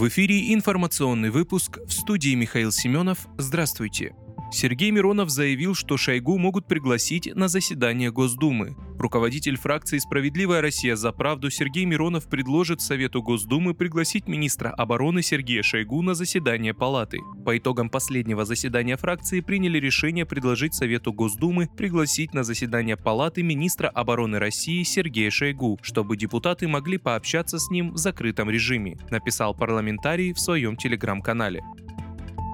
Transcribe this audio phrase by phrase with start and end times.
[0.00, 3.28] В эфире информационный выпуск в студии Михаил Семенов.
[3.36, 4.14] Здравствуйте.
[4.50, 8.74] Сергей Миронов заявил, что Шойгу могут пригласить на заседание Госдумы.
[9.00, 15.62] Руководитель фракции «Справедливая Россия за правду» Сергей Миронов предложит Совету Госдумы пригласить министра обороны Сергея
[15.62, 17.20] Шойгу на заседание Палаты.
[17.46, 23.88] По итогам последнего заседания фракции приняли решение предложить Совету Госдумы пригласить на заседание Палаты министра
[23.88, 30.34] обороны России Сергея Шойгу, чтобы депутаты могли пообщаться с ним в закрытом режиме, написал парламентарий
[30.34, 31.62] в своем телеграм-канале.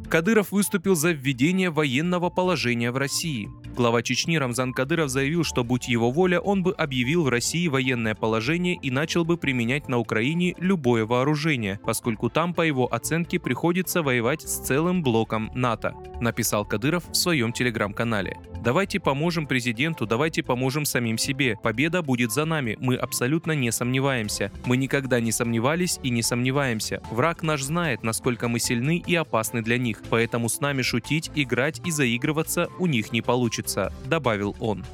[0.09, 3.51] Кадыров выступил за введение военного положения в России.
[3.75, 8.15] Глава Чечни Рамзан Кадыров заявил, что будь его воля, он бы объявил в России военное
[8.15, 14.03] положение и начал бы применять на Украине любое вооружение, поскольку там, по его оценке, приходится
[14.03, 18.39] воевать с целым блоком НАТО, написал Кадыров в своем телеграм-канале.
[18.67, 21.57] Давайте поможем президенту, давайте поможем самим себе.
[21.63, 24.51] Победа будет за нами, мы абсолютно не сомневаемся.
[24.65, 27.01] Мы никогда не сомневались и не сомневаемся.
[27.13, 31.81] Враг наш знает, насколько мы сильны и опасны для них, поэтому с нами шутить, играть
[31.87, 34.85] и заигрываться у них не получится, добавил он.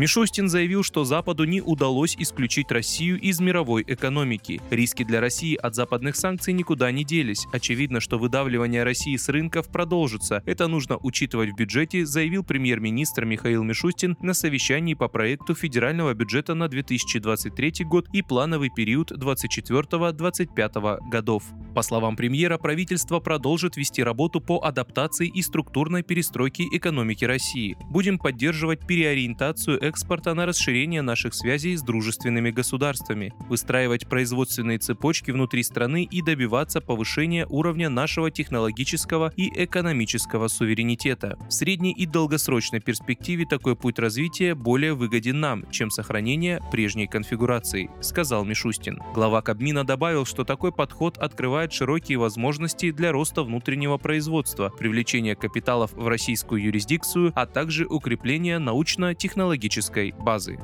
[0.00, 4.58] Мишустин заявил, что Западу не удалось исключить Россию из мировой экономики.
[4.70, 7.46] Риски для России от западных санкций никуда не делись.
[7.52, 10.42] Очевидно, что выдавливание России с рынков продолжится.
[10.46, 16.54] Это нужно учитывать в бюджете, заявил премьер-министр Михаил Мишустин на совещании по проекту федерального бюджета
[16.54, 21.42] на 2023 год и плановый период 2024-2025 годов.
[21.74, 27.76] По словам премьера, правительство продолжит вести работу по адаптации и структурной перестройке экономики России.
[27.90, 35.64] Будем поддерживать переориентацию экспорта на расширение наших связей с дружественными государствами, выстраивать производственные цепочки внутри
[35.64, 41.36] страны и добиваться повышения уровня нашего технологического и экономического суверенитета.
[41.48, 47.90] В средней и долгосрочной перспективе такой путь развития более выгоден нам, чем сохранение прежней конфигурации,
[48.00, 49.00] сказал Мишустин.
[49.12, 55.92] Глава Кабмина добавил, что такой подход открывает широкие возможности для роста внутреннего производства, привлечения капиталов
[55.94, 60.58] в российскую юрисдикцию, а также укрепления научно-технологического технологической базы.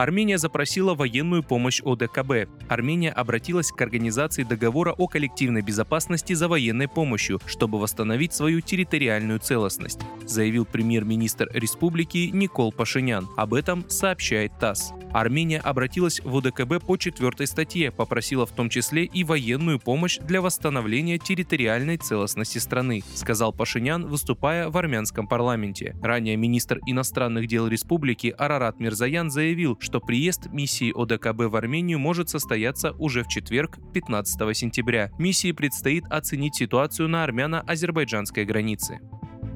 [0.00, 2.48] Армения запросила военную помощь ОДКБ.
[2.70, 9.40] Армения обратилась к организации договора о коллективной безопасности за военной помощью, чтобы восстановить свою территориальную
[9.40, 13.28] целостность, заявил премьер-министр республики Никол Пашинян.
[13.36, 14.94] Об этом сообщает ТАСС.
[15.12, 20.40] Армения обратилась в ОДКБ по четвертой статье, попросила в том числе и военную помощь для
[20.40, 25.96] восстановления территориальной целостности страны, сказал Пашинян, выступая в армянском парламенте.
[26.00, 32.28] Ранее министр иностранных дел республики Арарат Мирзаян заявил, что приезд миссии ОДКБ в Армению может
[32.28, 35.10] состояться уже в четверг, 15 сентября.
[35.18, 39.00] Миссии предстоит оценить ситуацию на армяно-азербайджанской границе.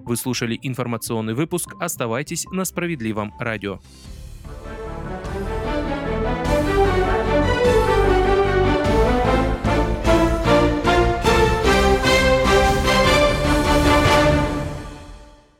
[0.05, 1.77] Вы слушали информационный выпуск.
[1.79, 3.79] Оставайтесь на справедливом радио.